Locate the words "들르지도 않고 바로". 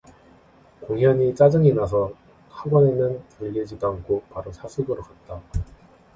3.37-4.51